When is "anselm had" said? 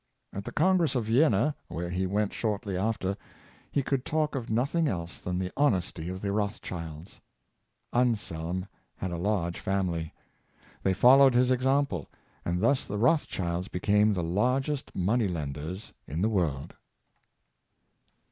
7.93-9.11